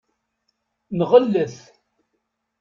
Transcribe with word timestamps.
Nɣellet. 0.97 1.55